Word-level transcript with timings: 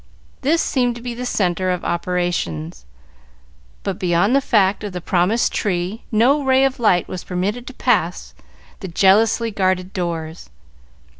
This 0.41 0.63
seemed 0.63 0.95
to 0.95 1.01
be 1.03 1.13
the 1.13 1.27
centre 1.27 1.69
of 1.69 1.85
operations, 1.85 2.85
but 3.83 3.99
beyond 3.99 4.35
the 4.35 4.41
fact 4.41 4.83
of 4.83 4.93
the 4.93 4.99
promised 4.99 5.53
tree 5.53 6.05
no 6.11 6.41
ray 6.43 6.63
of 6.65 6.79
light 6.79 7.07
was 7.07 7.23
permitted 7.23 7.67
to 7.67 7.73
pass 7.75 8.33
the 8.79 8.87
jealously 8.87 9.51
guarded 9.51 9.93
doors. 9.93 10.49